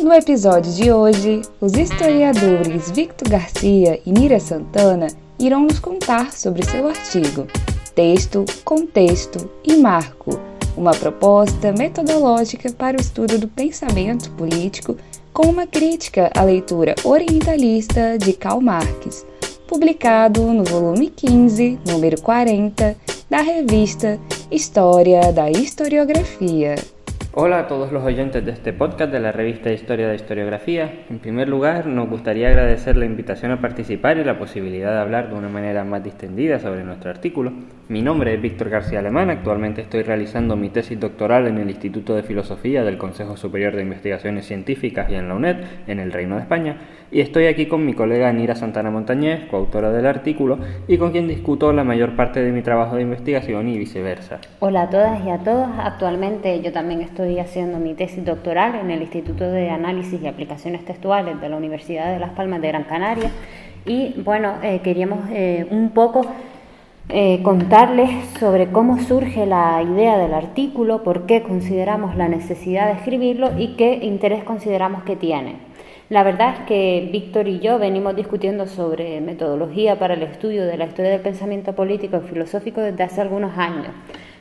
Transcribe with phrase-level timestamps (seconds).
[0.00, 5.08] No episódio de hoje, os historiadores Victor Garcia e Nira Santana
[5.40, 7.48] irão nos contar sobre seu artigo
[7.96, 10.38] Texto, Contexto e Marco
[10.76, 14.96] uma proposta metodológica para o estudo do pensamento político
[15.32, 19.26] com uma crítica à leitura orientalista de Karl Marx,
[19.66, 22.96] publicado no volume 15, número 40,
[23.28, 26.76] da revista História da Historiografia.
[27.40, 31.04] Hola a todos los oyentes de este podcast de la revista Historia de Historiografía.
[31.08, 35.28] En primer lugar, nos gustaría agradecer la invitación a participar y la posibilidad de hablar
[35.28, 37.52] de una manera más distendida sobre nuestro artículo.
[37.88, 42.14] Mi nombre es Víctor García Alemán, actualmente estoy realizando mi tesis doctoral en el Instituto
[42.14, 46.34] de Filosofía del Consejo Superior de Investigaciones Científicas y en la UNED, en el Reino
[46.34, 46.76] de España,
[47.10, 51.28] y estoy aquí con mi colega Nira Santana Montañez, coautora del artículo, y con quien
[51.28, 54.38] discuto la mayor parte de mi trabajo de investigación y viceversa.
[54.60, 58.90] Hola a todas y a todos, actualmente yo también estoy haciendo mi tesis doctoral en
[58.90, 62.84] el Instituto de Análisis y Aplicaciones Textuales de la Universidad de Las Palmas de Gran
[62.84, 63.30] Canaria,
[63.86, 66.26] y bueno, eh, queríamos eh, un poco
[67.08, 72.98] eh, contarles sobre cómo surge la idea del artículo, por qué consideramos la necesidad de
[72.98, 75.56] escribirlo y qué interés consideramos que tiene.
[76.10, 80.76] La verdad es que Víctor y yo venimos discutiendo sobre metodología para el estudio de
[80.76, 83.92] la historia del pensamiento político y filosófico desde hace algunos años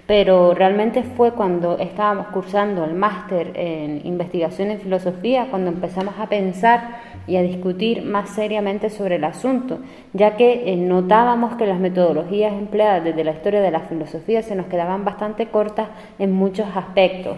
[0.08, 6.28] pero realmente fue cuando estábamos cursando el máster en investigación en filosofía cuando empezamos a
[6.28, 9.80] pensar y a discutir más seriamente sobre el asunto,
[10.14, 14.56] ya que eh, notábamos que las metodologías empleadas desde la historia de la filosofía se
[14.56, 17.38] nos quedaban bastante cortas en muchos aspectos.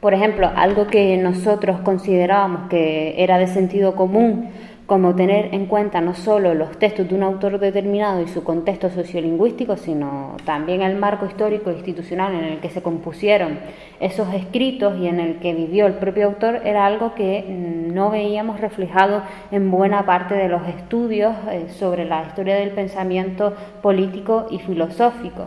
[0.00, 4.50] Por ejemplo, algo que nosotros considerábamos que era de sentido común
[4.86, 8.88] como tener en cuenta no solo los textos de un autor determinado y su contexto
[8.88, 13.58] sociolingüístico, sino también el marco histórico e institucional en el que se compusieron
[13.98, 18.60] esos escritos y en el que vivió el propio autor, era algo que no veíamos
[18.60, 24.60] reflejado en buena parte de los estudios eh, sobre la historia del pensamiento político y
[24.60, 25.46] filosófico.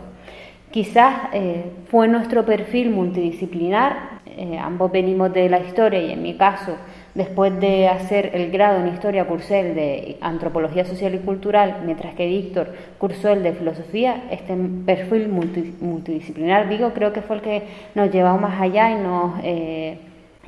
[0.70, 6.34] Quizás eh, fue nuestro perfil multidisciplinar, eh, ambos venimos de la historia y en mi
[6.34, 6.76] caso
[7.20, 12.14] Después de hacer el grado en Historia, cursé el de Antropología Social y Cultural, mientras
[12.14, 14.22] que Víctor cursó el de Filosofía.
[14.30, 17.62] Este perfil multidisciplinar, digo, creo que fue el que
[17.94, 19.98] nos llevó más allá y nos eh,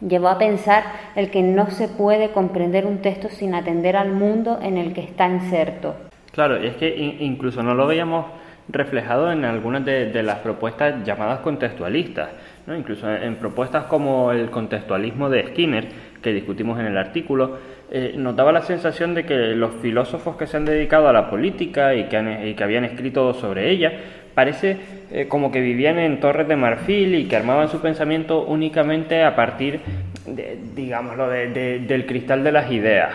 [0.00, 0.84] llevó a pensar
[1.14, 5.02] el que no se puede comprender un texto sin atender al mundo en el que
[5.02, 5.94] está inserto.
[6.30, 6.88] Claro, y es que
[7.20, 8.24] incluso no lo veíamos
[8.68, 12.30] reflejado en algunas de, las propuestas llamadas contextualistas,
[12.66, 12.74] ¿no?
[12.74, 17.58] incluso en propuestas como el contextualismo de Skinner, que discutimos en el artículo,
[17.90, 21.28] eh, nos daba la sensación de que los filósofos que se han dedicado a la
[21.28, 23.92] política y que, han, que habían escrito sobre ella,
[24.34, 24.78] parece
[25.10, 29.36] eh, como que vivían en torres de marfil y que armaban su pensamiento únicamente a
[29.36, 29.80] partir,
[30.26, 33.12] de, digámoslo, del cristal de las ideas.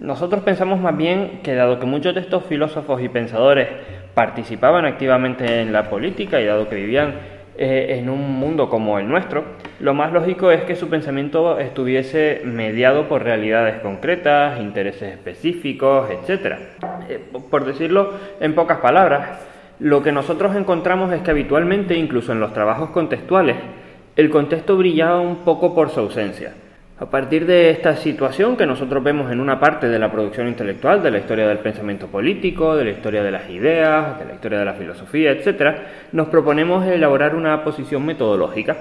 [0.00, 3.68] Nosotros pensamos más bien que dado que muchos de estos filósofos y pensadores
[4.14, 7.14] participaban activamente en la política y dado que vivían
[7.60, 9.42] eh, en un mundo como el nuestro,
[9.80, 16.54] lo más lógico es que su pensamiento estuviese mediado por realidades concretas, intereses específicos, etc.
[17.08, 17.20] Eh,
[17.50, 19.40] por decirlo en pocas palabras,
[19.80, 23.56] lo que nosotros encontramos es que habitualmente, incluso en los trabajos contextuales,
[24.14, 26.52] el contexto brillaba un poco por su ausencia.
[27.00, 31.00] A partir de esta situación que nosotros vemos en una parte de la producción intelectual,
[31.00, 34.58] de la historia del pensamiento político, de la historia de las ideas, de la historia
[34.58, 35.76] de la filosofía, etc.,
[36.10, 38.76] nos proponemos elaborar una posición metodológica.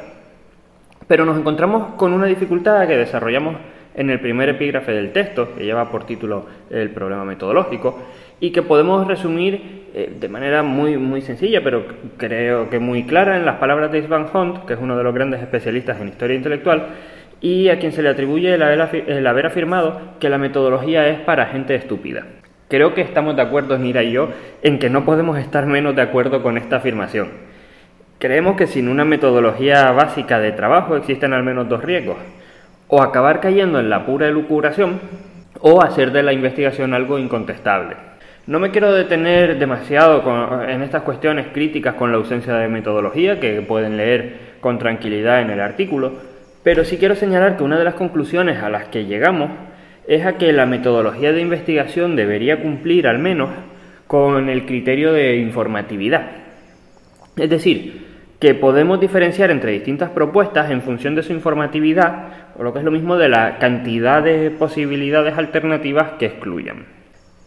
[1.08, 3.56] Pero nos encontramos con una dificultad que desarrollamos
[3.94, 8.00] en el primer epígrafe del texto, que lleva por título el problema metodológico,
[8.40, 11.86] y que podemos resumir eh, de manera muy, muy sencilla, pero
[12.18, 15.14] creo que muy clara en las palabras de Isvan Hunt, que es uno de los
[15.14, 16.88] grandes especialistas en historia intelectual,
[17.42, 18.62] y a quien se le atribuye el
[19.28, 22.26] haber, afirmado que la metodología es para gente estúpida.
[22.68, 24.30] Creo que estamos de acuerdo, Nira y yo,
[24.62, 27.30] en que no podemos estar menos de acuerdo con esta afirmación.
[28.20, 32.18] Creemos que sin una metodología básica de trabajo existen al menos dos riesgos.
[32.88, 35.00] O acabar cayendo en la pura elucubración
[35.62, 37.96] o hacer de la investigación algo incontestable.
[38.48, 40.24] No me quiero detener demasiado
[40.68, 45.50] en estas cuestiones críticas con la ausencia de metodología que pueden leer con tranquilidad en
[45.50, 46.14] el artículo,
[46.68, 49.52] pero sí quiero señalar que una de las conclusiones a las que llegamos
[50.06, 53.52] es a que la metodología de investigación debería cumplir al menos
[54.06, 56.30] con el criterio de informatividad.
[57.38, 58.06] Es decir,
[58.42, 62.86] que podemos diferenciar entre distintas propuestas en función de su informatividad, o lo que es
[62.86, 66.86] lo mismo de la cantidad de posibilidades alternativas que excluyan.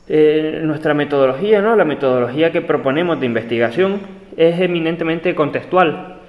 [0.08, 1.76] Eh, nuestra metodología, ¿no?
[1.76, 4.00] la metodología que proponemos de investigación,
[4.38, 6.19] es eminentemente contextual,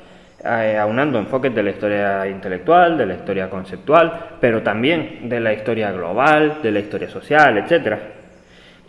[0.44, 5.54] eh, aunando enfoques de la historia intelectual, de la historia conceptual, pero también de la
[5.54, 7.98] historia global, de la historia social, etc.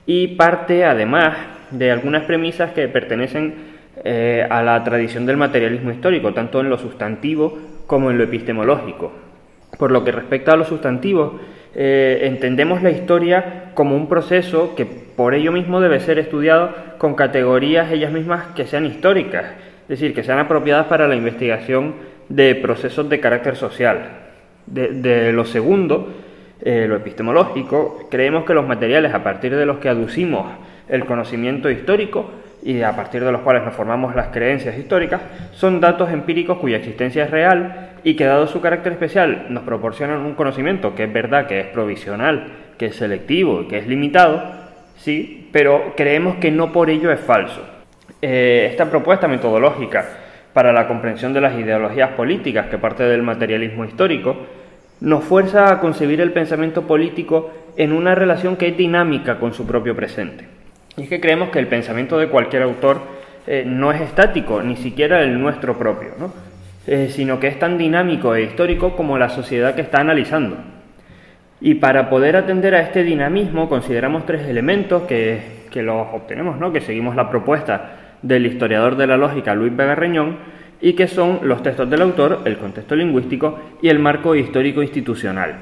[0.07, 1.37] Y parte además
[1.71, 3.73] de algunas premisas que pertenecen
[4.05, 9.13] eh, a la tradición del materialismo histórico, tanto en lo sustantivo como en lo epistemológico.
[9.79, 11.39] Por lo que respecta a lo sustantivo,
[11.75, 17.15] eh, entendemos la historia como un proceso que por ello mismo debe ser estudiado con
[17.15, 19.47] categorías ellas mismas que sean históricas,
[19.93, 21.93] es decir, que sean apropiadas para la investigación
[22.31, 23.99] de procesos de carácter social.
[24.65, 26.15] De, lo segundo,
[26.63, 30.51] eh, lo epistemológico, creemos que los materiales a partir de los que aducimos
[30.89, 32.31] el conocimiento histórico
[32.63, 35.21] y a partir de los cuales nos formamos las creencias históricas,
[35.53, 40.21] son datos empíricos cuya existencia es real y que dado su carácter especial nos proporcionan
[40.21, 42.47] un conocimiento que es verdad, que es provisional,
[42.79, 44.43] que es selectivo, que es limitado,
[44.97, 47.82] sí, pero creemos que no por ello es falso.
[48.25, 50.07] Eh, esta propuesta metodológica
[50.53, 54.37] para la comprensión de las ideologías políticas que parte del materialismo histórico
[55.01, 59.67] nos fuerza a concebir el pensamiento político en una relación que es dinámica con su
[59.67, 60.45] propio presente.
[60.97, 63.01] Y es que creemos que el pensamiento de cualquier autor
[63.45, 66.11] eh, no es estático, ni siquiera el nuestro propio,
[66.87, 70.59] eh, sino que es tan dinámico e histórico como la sociedad que está analizando.
[71.61, 76.73] Y para poder atender a este dinamismo consideramos tres elementos que, que los obtenemos, ¿no?
[76.73, 80.37] que seguimos la propuesta del historiador de la lógica Luis Vega Reñón
[80.81, 85.55] y que son los textos del autor, el contexto lingüístico y el marco histórico institucional.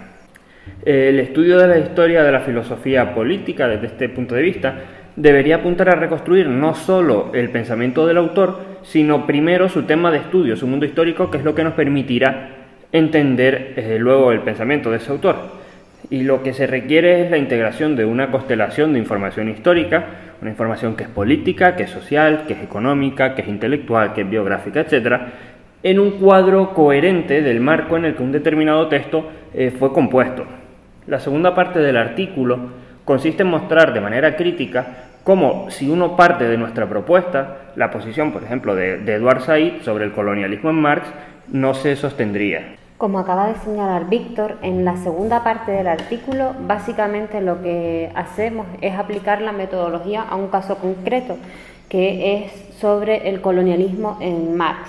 [0.85, 4.75] El estudio de la historia de la filosofía política desde este punto de vista
[5.17, 10.19] debería apuntar a reconstruir no solo el pensamiento del autor, sino primero su tema de
[10.19, 12.51] estudio, su mundo histórico, que es lo que nos permitirá
[12.93, 15.37] entender luego el pensamiento de ese autor.
[16.09, 20.05] Y lo que se requiere es la integración de una constelación de información histórica,
[20.41, 24.23] una información que es política, que es social, que es económica, que es intelectual, que
[24.23, 25.21] es biográfica, etc.,
[25.83, 30.45] en un cuadro coherente del marco en el que un determinado texto eh, fue compuesto.
[31.07, 32.59] La segunda parte del artículo
[33.05, 34.87] consiste en mostrar de manera crítica
[35.25, 39.83] cómo si uno parte de nuestra propuesta, la posición, por ejemplo, de, de Edward Said
[39.83, 41.09] sobre el colonialismo en Marx
[41.49, 42.80] no se sostendría.
[43.01, 48.67] Como acaba de señalar Víctor, en la segunda parte del artículo básicamente lo que hacemos
[48.83, 51.39] es aplicar la metodología a un caso concreto,
[51.89, 54.87] que es sobre el colonialismo en Marx.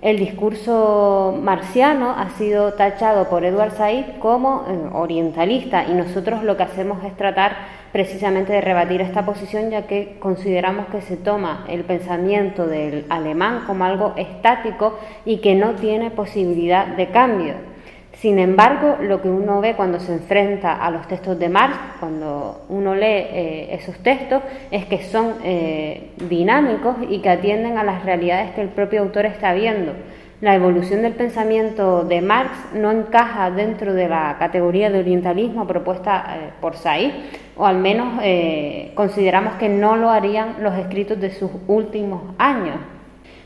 [0.00, 6.56] El discurso marciano ha sido tachado por Edward Said como eh, orientalista y nosotros lo
[6.56, 11.64] que hacemos es tratar precisamente de rebatir esta posición, ya que consideramos que se toma
[11.68, 17.54] el pensamiento del alemán como algo estático y que no tiene posibilidad de cambio.
[18.14, 22.64] Sin embargo, lo que uno ve cuando se enfrenta a los textos de Marx, cuando
[22.68, 28.04] uno lee eh, esos textos, es que son eh, dinámicos y que atienden a las
[28.04, 29.92] realidades que el propio autor está viendo.
[30.40, 36.36] La evolución del pensamiento de Marx no encaja dentro de la categoría de orientalismo propuesta
[36.36, 37.12] eh, por Said,
[37.62, 42.74] o al menos eh, consideramos que no lo harían los escritos de sus últimos años.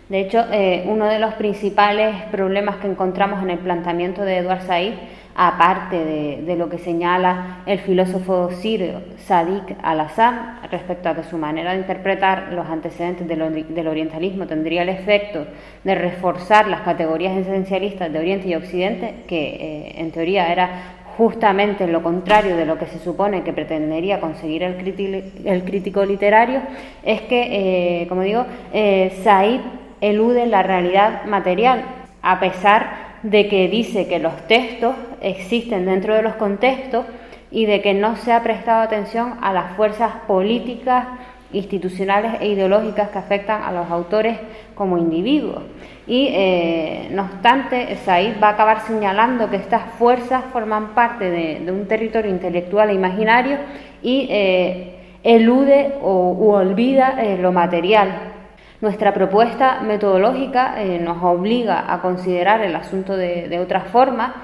[0.09, 4.63] De hecho, eh, uno de los principales problemas que encontramos en el planteamiento de Eduard
[4.63, 4.95] Said,
[5.35, 6.03] aparte
[6.47, 11.81] de, lo que señala el filósofo sirio Sadiq al-Assam respecto a que su manera de
[11.81, 15.47] interpretar los antecedentes del, orientalismo tendría el efecto
[15.85, 21.87] de reforzar las categorías esencialistas de Oriente y Occidente, que eh, en teoría era justamente
[21.87, 26.61] lo contrario de lo que se supone que pretendería conseguir el, crítico, literario,
[27.03, 29.61] es que, eh, como digo, eh, Said
[30.01, 31.85] elude la realidad material,
[32.23, 37.07] a pesar de que dice que los textos existen dentro de los contextos
[37.51, 41.07] y de que no se ha prestado atención a las fuerzas políticas,
[41.53, 44.39] institucionales e ideológicas que afectan a los autores
[44.75, 45.63] como individuos.
[46.07, 51.71] Y eh, no obstante, Said va a acabar señalando que estas fuerzas forman parte de,
[51.71, 53.59] un territorio intelectual e imaginario
[54.03, 58.33] y eh, elude o olvida eh, lo material.
[58.81, 64.35] Nuestra propuesta metodológica nos obliga a considerar el asunto de, de otra forma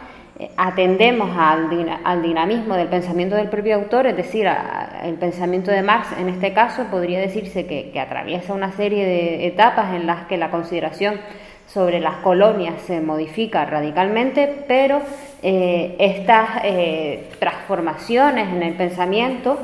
[0.56, 4.48] atendemos al, dinamismo del pensamiento del propio autor, es decir,
[5.02, 9.94] el pensamiento de Marx en este caso podría decirse que, atraviesa una serie de etapas
[9.94, 11.20] en las que la consideración
[11.66, 15.00] sobre las colonias se modifica radicalmente, pero
[15.42, 19.58] eh, estas eh, transformaciones en el pensamiento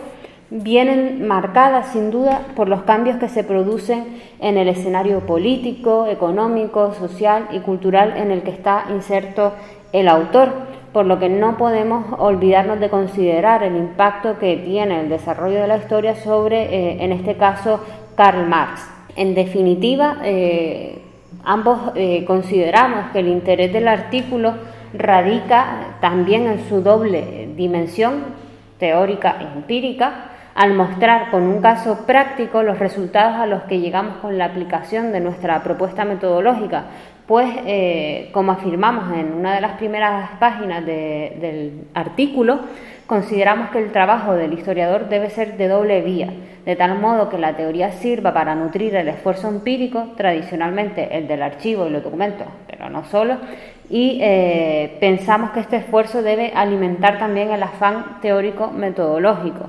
[0.51, 6.95] vienen marcadas sin duda por los cambios que se producen en el escenario político, económico,
[6.95, 9.53] social y cultural en el que está inserto
[9.92, 10.50] el autor,
[10.92, 15.68] por lo que no podemos olvidarnos de considerar el impacto que tiene el desarrollo de
[15.68, 17.80] la historia sobre, eh, en este caso,
[18.16, 18.88] Karl Marx.
[19.16, 21.02] En definitiva, eh,
[21.45, 24.54] ambos eh, consideramos que el interés del artículo
[24.95, 28.25] radica también en su doble dimensión,
[28.78, 34.16] teórica e empírica, al mostrar con un caso práctico los resultados a los que llegamos
[34.16, 36.87] con la aplicación de nuestra propuesta metodológica,
[37.28, 42.61] pues como afirmamos en una de las primeras páginas del artículo,
[43.06, 46.32] consideramos que el trabajo del historiador debe ser de doble vía,
[46.64, 51.42] de tal modo que la teoría sirva para nutrir el esfuerzo empírico, tradicionalmente el del
[51.42, 53.37] archivo y los documentos, pero no solo,
[53.90, 59.68] y eh, pensamos que este esfuerzo debe alimentar también el afán teórico metodológico.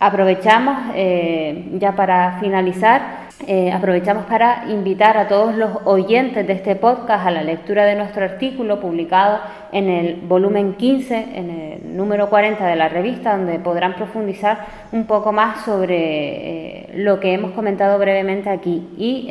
[0.00, 6.76] Aprovechamos, eh, ya para finalizar, eh, aprovechamos para invitar a todos los oyentes de este
[6.76, 9.40] podcast a la lectura de nuestro artículo publicado
[9.72, 15.04] en el volumen 15, en el número 40 de la revista, donde podrán profundizar un
[15.04, 18.88] poco más sobre eh, lo que hemos comentado brevemente aquí.
[18.96, 19.28] Y,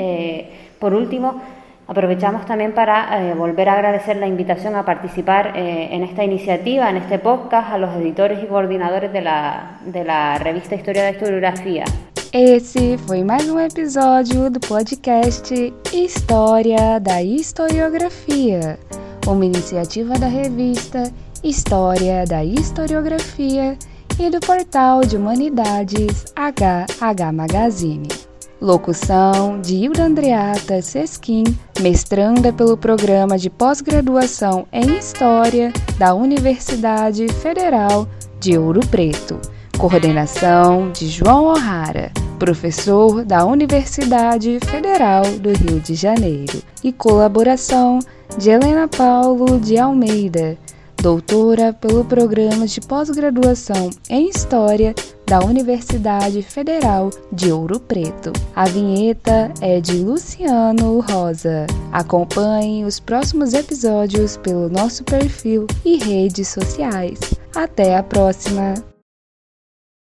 [0.79, 1.41] por último,
[1.89, 6.87] Aprovechamos también para eh, volver a agradecer la invitación a participar eh, en esta iniciativa,
[6.87, 11.09] en este podcast, a los editores e coordenadores de la, de la revista História da
[11.09, 11.85] Historiografia.
[12.31, 18.79] Esse foi mais um episódio do podcast História da Historiografia,
[19.25, 21.11] uma iniciativa da revista
[21.43, 23.75] História da Historiografia
[24.19, 28.07] e do portal de humanidades HH Magazine.
[28.61, 31.45] Locução de Hilda Andreata Sesquim,
[31.81, 38.07] mestranda pelo Programa de Pós-Graduação em História da Universidade Federal
[38.39, 39.41] de Ouro Preto.
[39.79, 46.61] Coordenação de João O'Hara, professor da Universidade Federal do Rio de Janeiro.
[46.83, 47.99] E colaboração
[48.37, 50.57] de Helena Paulo de Almeida,
[51.01, 54.93] doutora pelo Programa de Pós-Graduação em História
[55.25, 58.33] da Universidade Federal de Ouro Preto.
[58.53, 61.67] A vinheta é de Luciano Rosa.
[61.93, 67.17] Acompanhe os próximos episódios pelo nosso perfil e redes sociais.
[67.55, 68.88] Até a próxima!